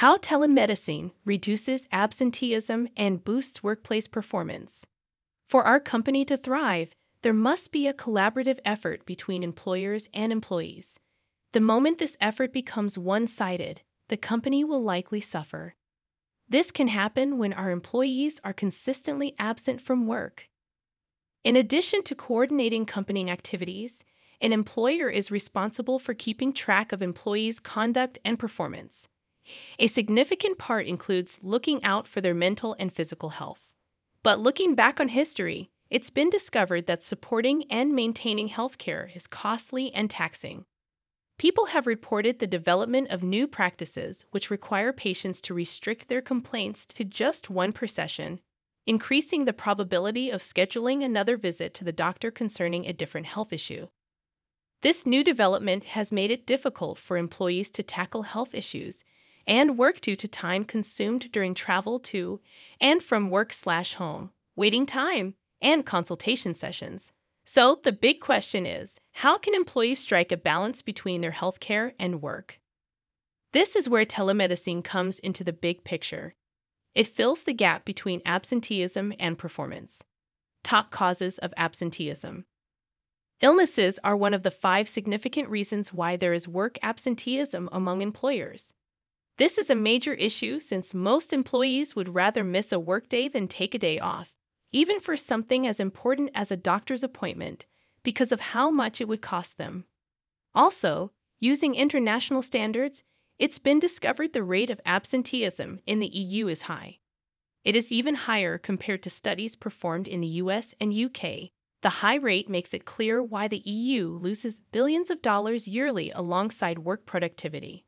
[0.00, 4.84] How telemedicine reduces absenteeism and boosts workplace performance.
[5.48, 10.98] For our company to thrive, there must be a collaborative effort between employers and employees.
[11.52, 15.76] The moment this effort becomes one sided, the company will likely suffer.
[16.46, 20.50] This can happen when our employees are consistently absent from work.
[21.42, 24.04] In addition to coordinating company activities,
[24.42, 29.08] an employer is responsible for keeping track of employees' conduct and performance.
[29.78, 33.72] A significant part includes looking out for their mental and physical health.
[34.22, 39.92] But looking back on history, it's been discovered that supporting and maintaining healthcare is costly
[39.94, 40.64] and taxing.
[41.38, 46.86] People have reported the development of new practices which require patients to restrict their complaints
[46.86, 48.40] to just one per session,
[48.86, 53.86] increasing the probability of scheduling another visit to the doctor concerning a different health issue.
[54.82, 59.04] This new development has made it difficult for employees to tackle health issues
[59.46, 62.40] and work due to time consumed during travel to
[62.80, 67.12] and from work slash home, waiting time, and consultation sessions.
[67.44, 72.20] So the big question is how can employees strike a balance between their healthcare and
[72.20, 72.60] work?
[73.52, 76.34] This is where telemedicine comes into the big picture.
[76.94, 80.02] It fills the gap between absenteeism and performance.
[80.64, 82.46] Top causes of absenteeism.
[83.40, 88.72] Illnesses are one of the five significant reasons why there is work absenteeism among employers.
[89.38, 93.74] This is a major issue since most employees would rather miss a workday than take
[93.74, 94.34] a day off,
[94.72, 97.66] even for something as important as a doctor's appointment,
[98.02, 99.84] because of how much it would cost them.
[100.54, 103.02] Also, using international standards,
[103.38, 106.98] it's been discovered the rate of absenteeism in the EU is high.
[107.62, 111.50] It is even higher compared to studies performed in the US and UK.
[111.82, 116.78] The high rate makes it clear why the EU loses billions of dollars yearly alongside
[116.78, 117.85] work productivity.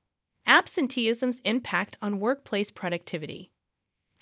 [0.49, 3.51] Absenteeism's impact on workplace productivity.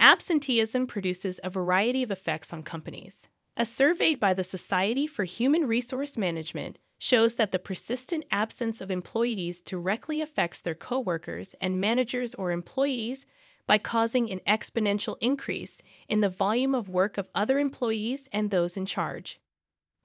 [0.00, 3.28] Absenteeism produces a variety of effects on companies.
[3.56, 8.90] A survey by the Society for Human Resource Management shows that the persistent absence of
[8.90, 13.24] employees directly affects their coworkers and managers or employees
[13.68, 18.76] by causing an exponential increase in the volume of work of other employees and those
[18.76, 19.38] in charge.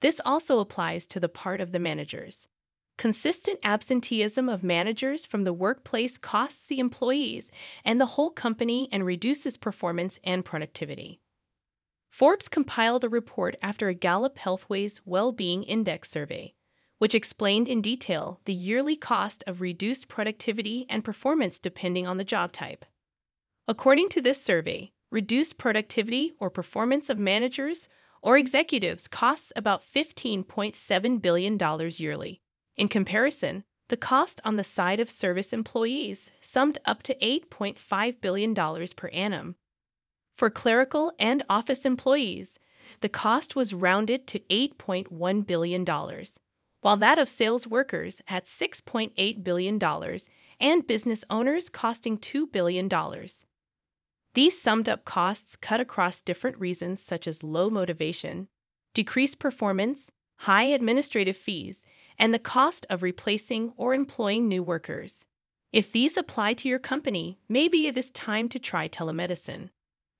[0.02, 2.46] This also applies to the part of the managers.
[2.98, 7.50] Consistent absenteeism of managers from the workplace costs the employees
[7.84, 11.20] and the whole company and reduces performance and productivity.
[12.10, 16.54] Forbes compiled a report after a Gallup Healthways Well-Being Index survey,
[16.98, 22.24] which explained in detail the yearly cost of reduced productivity and performance depending on the
[22.24, 22.84] job type.
[23.66, 27.88] According to this survey, reduced productivity or performance of managers
[28.20, 31.58] or executives costs about $15.7 billion
[31.96, 32.40] yearly.
[32.76, 38.54] In comparison, the cost on the side of service employees summed up to $8.5 billion
[38.54, 39.56] per annum.
[40.32, 42.58] For clerical and office employees,
[43.00, 45.84] the cost was rounded to $8.1 billion,
[46.80, 49.78] while that of sales workers at $6.8 billion
[50.58, 52.88] and business owners costing $2 billion.
[54.34, 58.48] These summed up costs cut across different reasons such as low motivation,
[58.94, 61.84] decreased performance, high administrative fees,
[62.18, 65.24] and the cost of replacing or employing new workers.
[65.72, 69.70] If these apply to your company, maybe it is time to try telemedicine.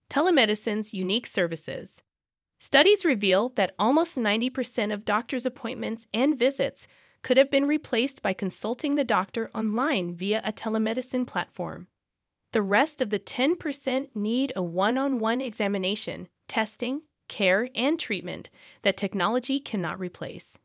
[0.09, 2.03] Telemedicine's unique services.
[2.59, 6.87] Studies reveal that almost 90% of doctor's appointments and visits
[7.23, 11.89] could have been replaced by consulting the doctor online via a telemedicine platform.
[12.53, 18.51] The rest of the 10% need a one on one examination, testing, care, and treatment
[18.83, 20.59] that technology cannot replace.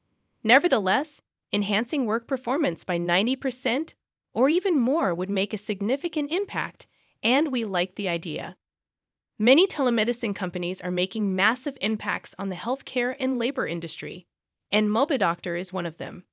[0.47, 1.21] Nevertheless,
[1.51, 3.95] enhancing work performance by 90%
[4.33, 6.87] or even more would make a significant impact,
[7.21, 8.55] and we like the idea.
[9.37, 14.25] Many telemedicine companies are making massive impacts on the healthcare and labor industry,
[14.71, 16.23] and MobiDoctor is one of them.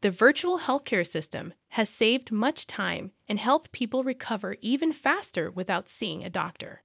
[0.00, 5.90] The virtual healthcare system has saved much time and helped people recover even faster without
[5.90, 6.84] seeing a doctor.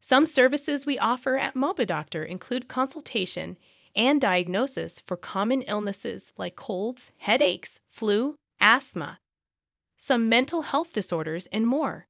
[0.00, 3.56] Some services we offer at MobiDoctor include consultation
[3.96, 9.18] and diagnosis for common illnesses like colds, headaches, flu, asthma,
[9.96, 12.06] some mental health disorders, and more.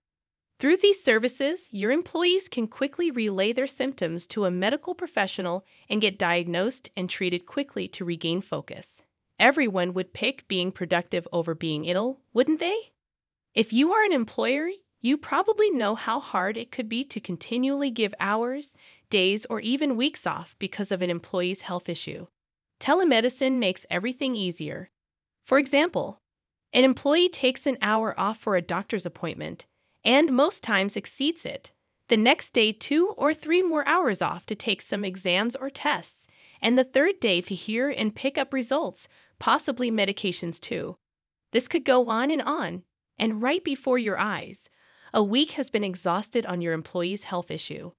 [0.59, 6.01] Through these services, your employees can quickly relay their symptoms to a medical professional and
[6.01, 9.03] get diagnosed and treated quickly to regain focus.
[9.39, 12.93] Everyone would pick being productive over being ill, wouldn't they?
[13.55, 14.71] If you are an employer,
[15.01, 18.75] you probably know how hard it could be to continually give hours,
[19.14, 22.26] days, or even weeks off because of an employee's health issue.
[22.81, 24.90] Telemedicine makes everything easier.
[25.44, 26.19] For example,
[26.72, 29.66] an employee takes an hour off for a doctor's appointment,
[30.05, 31.70] and most times exceeds it.
[32.08, 36.26] The next day, two or three more hours off to take some exams or tests,
[36.61, 39.06] and the third day to hear and pick up results,
[39.38, 40.96] possibly medications too.
[41.52, 42.82] This could go on and on,
[43.16, 44.69] and right before your eyes,
[45.12, 47.93] a week has been exhausted on your employee's health issue.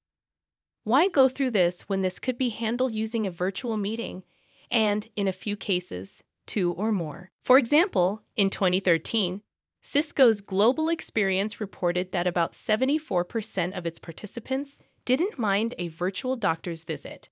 [0.86, 4.22] Why go through this when this could be handled using a virtual meeting
[4.70, 7.32] and, in a few cases, two or more?
[7.44, 9.42] For example, in 2013,
[9.82, 16.84] Cisco's Global Experience reported that about 74% of its participants didn't mind a virtual doctor's
[16.84, 17.30] visit.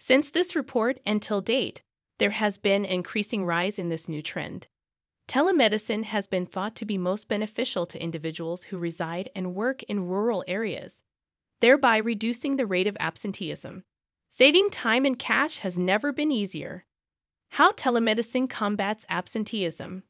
[0.00, 1.82] Since this report until date,
[2.18, 4.66] there has been an increasing rise in this new trend.
[5.28, 10.08] Telemedicine has been thought to be most beneficial to individuals who reside and work in
[10.08, 11.04] rural areas,
[11.60, 13.84] thereby reducing the rate of absenteeism.
[14.28, 16.84] Saving time and cash has never been easier.
[17.50, 20.04] How telemedicine combats absenteeism.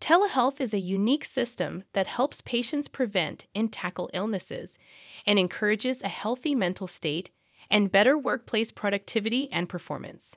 [0.00, 4.76] Telehealth is a unique system that helps patients prevent and tackle illnesses
[5.26, 7.30] and encourages a healthy mental state
[7.70, 10.36] and better workplace productivity and performance.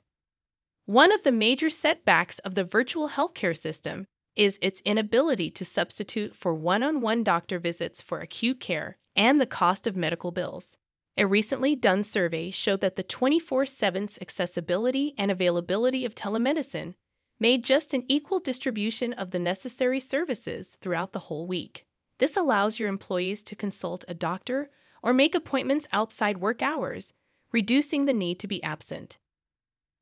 [0.86, 4.06] One of the major setbacks of the virtual healthcare system
[4.36, 9.40] is its inability to substitute for one on one doctor visits for acute care and
[9.40, 10.76] the cost of medical bills.
[11.16, 16.94] A recently done survey showed that the 24 7 accessibility and availability of telemedicine
[17.40, 21.84] made just an equal distribution of the necessary services throughout the whole week.
[22.18, 24.70] This allows your employees to consult a doctor
[25.02, 27.12] or make appointments outside work hours,
[27.52, 29.18] reducing the need to be absent.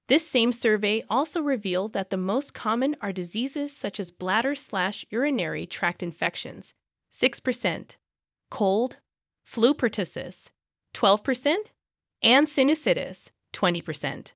[0.08, 5.04] This same survey also revealed that the most common are diseases such as bladder slash
[5.10, 6.74] urinary tract infections,
[7.12, 7.96] 6%,
[8.50, 8.96] cold,
[9.46, 10.50] flu pertussis,
[10.92, 11.56] 12%,
[12.20, 14.32] and sinusitis, 20%.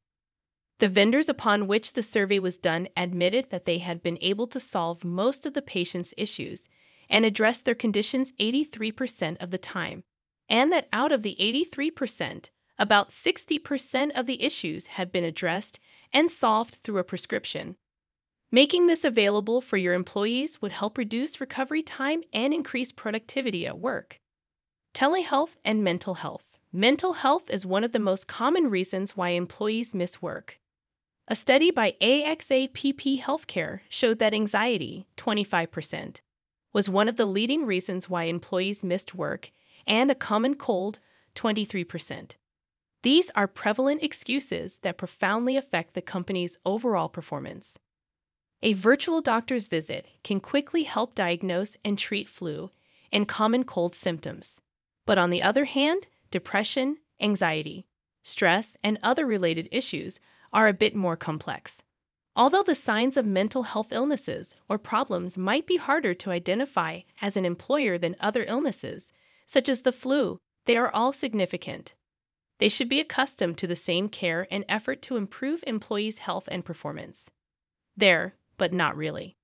[0.78, 4.60] The vendors upon which the survey was done admitted that they had been able to
[4.60, 6.68] solve most of the patient's issues
[7.10, 10.04] and address their conditions 83% of the time,
[10.48, 15.80] and that out of the 83%, about 60% of the issues had been addressed
[16.12, 17.76] and solved through a prescription.
[18.52, 23.78] Making this available for your employees would help reduce recovery time and increase productivity at
[23.78, 24.20] work.
[24.94, 26.58] Telehealth and mental health.
[26.72, 30.58] Mental health is one of the most common reasons why employees miss work.
[31.28, 36.20] A study by AXA PPP Healthcare showed that anxiety, 25%,
[36.72, 39.50] was one of the leading reasons why employees missed work,
[39.87, 40.98] and a common cold,
[41.34, 42.32] 23%.
[43.02, 47.78] These are prevalent excuses that profoundly affect the company's overall performance.
[48.62, 52.70] A virtual doctor's visit can quickly help diagnose and treat flu
[53.10, 54.60] and common cold symptoms.
[55.10, 57.84] But on the other hand, depression, anxiety,
[58.22, 60.20] stress, and other related issues
[60.52, 61.82] are a bit more complex.
[62.36, 67.36] Although the signs of mental health illnesses or problems might be harder to identify as
[67.36, 69.10] an employer than other illnesses,
[69.46, 71.94] such as the flu, they are all significant.
[72.60, 76.64] They should be accustomed to the same care and effort to improve employees' health and
[76.64, 77.28] performance.
[77.96, 79.34] There, but not really.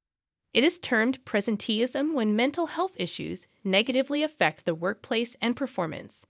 [0.57, 6.25] It is termed presenteeism when mental health issues negatively affect the workplace and performance.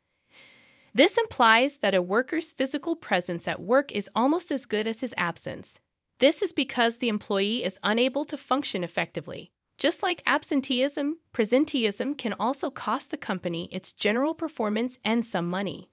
[0.92, 5.14] This implies that a worker's physical presence at work is almost as good as his
[5.16, 5.78] absence.
[6.18, 9.52] This is because the employee is unable to function effectively.
[9.78, 15.88] Just like absenteeism, presenteeism can also cost the company its general performance and some money.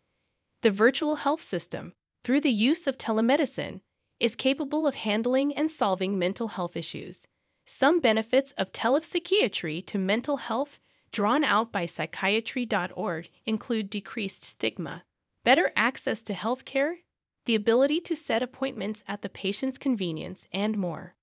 [0.63, 1.93] The virtual health system,
[2.23, 3.81] through the use of telemedicine,
[4.19, 7.27] is capable of handling and solving mental health issues.
[7.65, 10.79] Some benefits of telepsychiatry to mental health
[11.11, 15.03] drawn out by psychiatry.org include decreased stigma,
[15.43, 16.97] better access to health care,
[17.45, 21.15] the ability to set appointments at the patient's convenience, and more.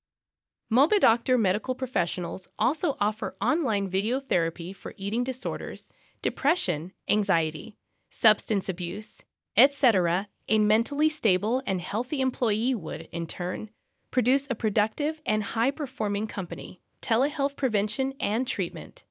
[0.73, 5.91] MobiDoctor medical professionals also offer online video therapy for eating disorders,
[6.23, 7.77] depression, anxiety,
[8.11, 9.23] substance abuse,
[9.57, 13.71] etc., a mentally stable and healthy employee would, in turn,
[14.11, 19.05] produce a productive and high performing company, telehealth prevention and treatment.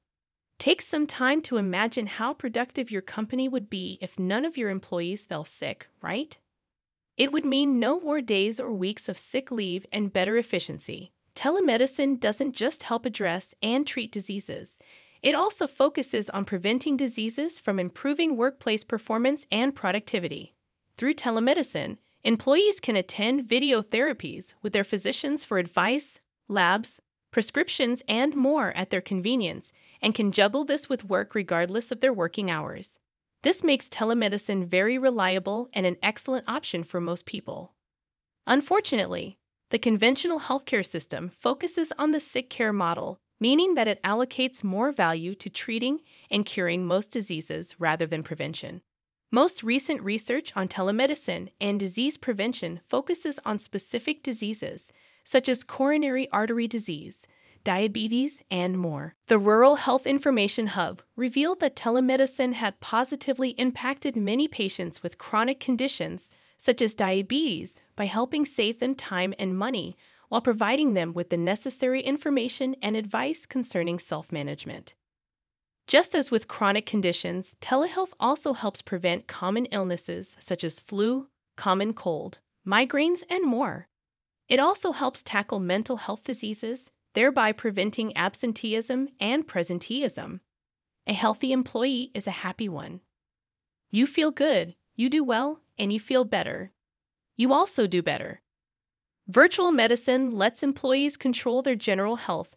[0.58, 4.70] Take some time to imagine how productive your company would be if none of your
[4.70, 6.36] employees fell sick, right?
[7.16, 11.12] It would mean no more days or weeks of sick leave and better efficiency.
[11.34, 14.78] Telemedicine doesn't just help address and treat diseases,
[15.22, 20.54] it also focuses on preventing diseases from improving workplace performance and productivity.
[20.96, 27.00] Through telemedicine, employees can attend video therapies with their physicians for advice, labs,
[27.30, 29.72] prescriptions, and more at their convenience
[30.02, 32.98] and can juggle this with work regardless of their working hours.
[33.42, 37.72] This makes telemedicine very reliable and an excellent option for most people.
[38.46, 39.38] Unfortunately,
[39.70, 44.92] the conventional healthcare system focuses on the sick care model meaning that it allocates more
[44.92, 46.00] value to treating
[46.30, 48.82] and curing most diseases rather than prevention.
[49.32, 54.90] Most recent research on telemedicine and disease prevention focuses on specific diseases,
[55.22, 57.24] such as coronary artery disease,
[57.62, 59.14] diabetes, and more.
[59.28, 65.60] The Rural Health Information Hub revealed that telemedicine had positively impacted many patients with chronic
[65.60, 69.96] conditions such as diabetes by helping save them time and money
[70.28, 74.94] while providing them with the necessary information and advice concerning self management.
[75.90, 81.94] Just as with chronic conditions, telehealth also helps prevent common illnesses such as flu, common
[81.94, 83.88] cold, migraines, and more.
[84.48, 90.38] It also helps tackle mental health diseases, thereby preventing absenteeism and presenteeism.
[91.08, 93.00] A healthy employee is a happy one.
[93.90, 96.70] You feel good, you do well, and you feel better.
[97.36, 98.42] You also do better.
[99.26, 102.54] Virtual medicine lets employees control their general health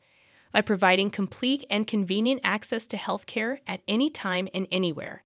[0.54, 5.24] by providing complete and convenient access to healthcare at any time and anywhere.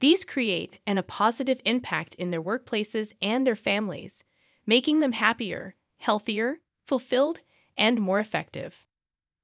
[0.00, 4.22] These create an, a positive impact in their workplaces and their families,
[4.64, 7.40] making them happier, healthier, fulfilled,
[7.76, 8.86] and more effective.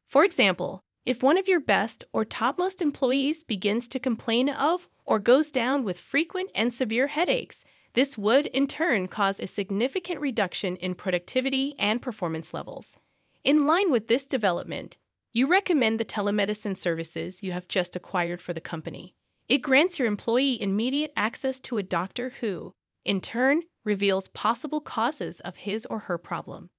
[0.06, 5.18] For example, if one of your best or topmost employees begins to complain of or
[5.18, 7.64] goes down with frequent and severe headaches,
[7.94, 12.96] this would in turn cause a significant reduction in productivity and performance levels.
[13.42, 14.98] In line with this development,
[15.32, 19.14] you recommend the telemedicine services you have just acquired for the company.
[19.48, 25.40] It grants your employee immediate access to a doctor who, in turn, reveals possible causes
[25.40, 26.70] of his or her problem.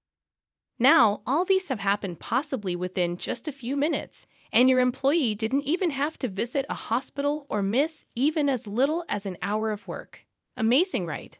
[0.77, 5.63] Now, all these have happened possibly within just a few minutes, and your employee didn't
[5.63, 9.87] even have to visit a hospital or miss even as little as an hour of
[9.87, 10.25] work.
[10.57, 11.37] Amazing, right?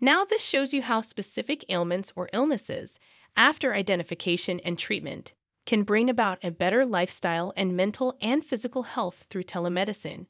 [0.00, 2.98] Now, this shows you how specific ailments or illnesses,
[3.36, 5.32] after identification and treatment,
[5.66, 10.26] can bring about a better lifestyle and mental and physical health through telemedicine.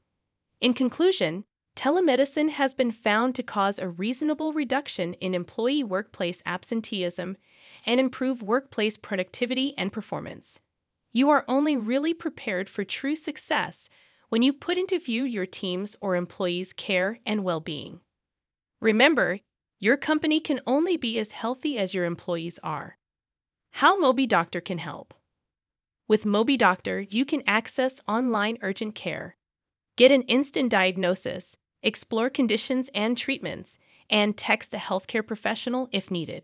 [0.60, 1.44] In conclusion,
[1.76, 7.36] telemedicine has been found to cause a reasonable reduction in employee workplace absenteeism
[7.84, 10.60] and improve workplace productivity and performance.
[11.12, 13.88] You are only really prepared for true success
[14.28, 18.00] when you put into view your team's or employees' care and well being.
[18.80, 19.40] Remember,
[19.78, 22.96] your company can only be as healthy as your employees are.
[23.72, 25.14] How MobiDoctor can help.
[26.06, 29.36] With MobiDoctor, you can access online urgent care,
[29.96, 33.78] get an instant diagnosis, explore conditions and treatments,
[34.10, 36.42] and text a healthcare professional if needed.